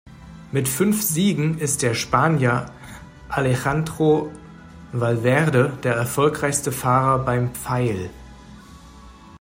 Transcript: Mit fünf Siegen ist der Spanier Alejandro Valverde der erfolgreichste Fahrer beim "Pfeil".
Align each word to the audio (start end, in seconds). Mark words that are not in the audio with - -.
Mit 0.51 0.67
fünf 0.67 1.03
Siegen 1.03 1.59
ist 1.59 1.83
der 1.83 1.93
Spanier 1.93 2.65
Alejandro 3.29 4.31
Valverde 4.93 5.77
der 5.83 5.93
erfolgreichste 5.93 6.71
Fahrer 6.71 7.23
beim 7.23 7.53
"Pfeil". 7.53 8.09